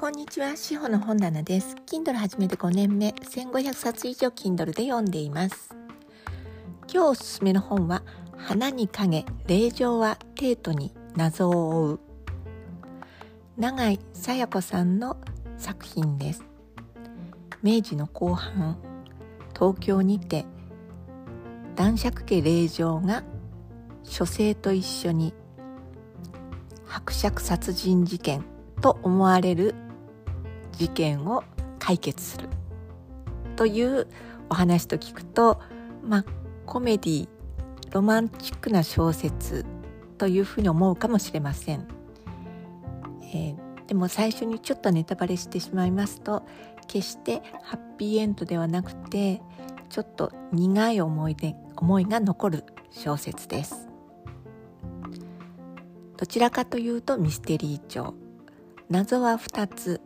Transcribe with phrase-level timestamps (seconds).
[0.00, 1.74] こんにちは、しほの本棚です。
[1.84, 5.74] Kindle 始めて5年目、1500冊以上 Kindle で読んでいます。
[6.88, 8.04] 今日おすすめの本は、
[8.36, 12.00] 花に影、霊場はテートに謎を追う。
[13.56, 15.16] 永井さや子さんの
[15.56, 16.44] 作品です。
[17.64, 18.78] 明治の後半、
[19.52, 20.46] 東京にて
[21.74, 23.24] 男爵家霊場が
[24.04, 25.34] 書生と一緒に
[26.86, 28.44] 伯爵殺人事件
[28.80, 29.74] と思われる
[30.78, 31.44] 事件を
[31.78, 32.48] 解決する
[33.56, 34.06] という
[34.48, 35.60] お話と聞くと
[36.02, 36.24] まあ
[36.64, 37.28] コメディ
[37.90, 39.64] ロマンチックな小説
[40.16, 41.86] というふうに思うかもしれません、
[43.32, 46.44] えー、でも最初にちょっとネタバレしてしまいますと
[46.86, 49.42] 決してハッピーエンドではなくて
[49.88, 53.88] ちょっと苦い思い出思いが残る小説です。
[56.16, 58.14] どちらかというとミステリー調
[58.90, 60.00] 謎は2つ。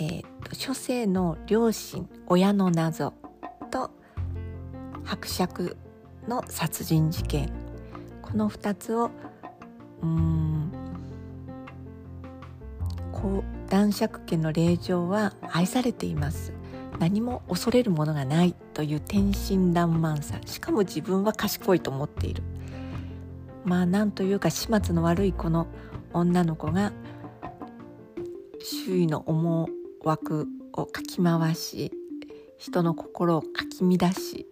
[0.00, 3.14] えーと、書生の両親親の謎
[3.70, 3.90] と
[5.04, 5.76] 伯爵
[6.28, 7.50] の殺人事件。
[8.22, 9.10] この2つを
[10.02, 10.70] うん
[13.12, 16.52] こう男爵家の霊場は愛されています。
[17.00, 20.38] 何も恐れるものがないという天真爛漫さ。
[20.46, 22.44] しかも自分は賢いと思っている。
[23.64, 25.66] まあなんというか始末の悪いこの
[26.12, 26.92] 女の子が
[28.60, 29.68] 周囲の思
[30.08, 31.92] 枠をかき回し
[32.56, 34.46] 人の心をかき乱し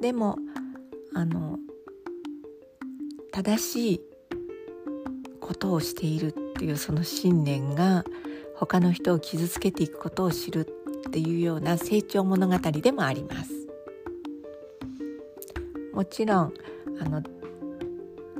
[0.00, 0.38] でも
[1.12, 1.58] あの
[3.32, 4.00] 正しい
[5.40, 8.04] ことをしているっていうその信念が
[8.54, 10.68] 他の人を傷つけていくことを知る
[11.08, 13.50] っていうような成長物語でもあります。
[15.92, 16.54] もちろん
[17.00, 17.22] あの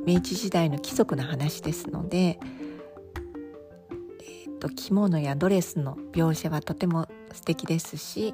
[0.07, 2.39] 明治時代の貴族の話ですので
[4.63, 8.33] と着物やドレスの描写はとても素敵ですし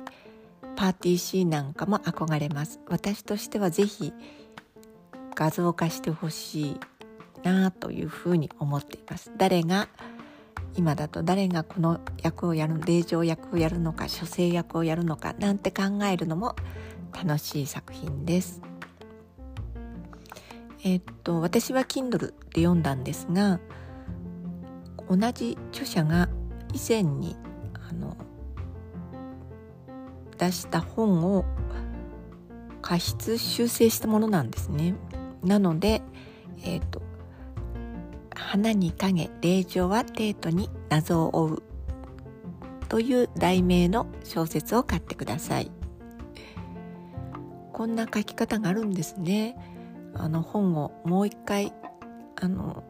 [0.77, 2.81] パーティーシーンなんかも憧れます。
[2.87, 4.13] 私としては是非
[5.35, 6.81] 画像化してほしい
[7.43, 9.33] なというふうに思っています。
[9.39, 9.89] 誰が
[10.77, 16.57] 今だと誰がこの役をやる霊場役をやるのか書生役をやるのかなんて考えるのも
[17.13, 18.61] 楽しい作品です。
[20.85, 23.61] えっと私は Kindle で読んだんですが
[25.09, 26.29] 同じ著者が
[26.75, 27.37] 以前に
[27.89, 28.17] あの
[30.37, 31.45] 出した本を
[32.83, 34.95] 過失修正したものなんですね。
[35.43, 36.03] なので、
[36.65, 37.03] えーと
[38.35, 41.63] 「花に影霊場はテートに謎を追う」
[42.89, 45.71] という題名の小説を買ってください。
[47.73, 49.57] こんな書き方があるんですね。
[50.15, 51.73] あの本をもう一回
[52.41, 52.83] あの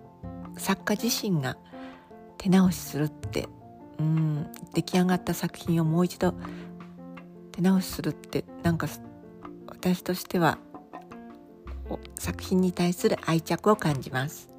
[0.56, 1.56] 作家自身が
[2.38, 3.48] 手直しするって
[3.98, 6.34] うん出来上がった作品をもう一度
[7.52, 8.86] 手直しするってなんか
[9.66, 10.58] 私としては
[12.14, 14.50] 作品に対する愛着を感じます。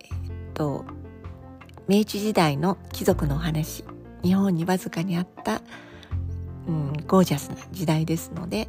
[0.00, 0.10] えっ
[0.54, 0.84] と
[1.88, 3.84] 明治時代の貴族のお話
[4.22, 5.62] 日本にわずかにあった、
[6.66, 8.68] うん、ゴージャスな時代ですので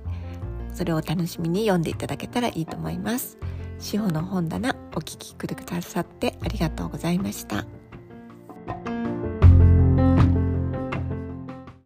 [0.74, 3.38] それを楽しみに読んでいただけたらいいと思います。
[3.80, 7.66] 志保の本棚お聞きくださってありがとうございました。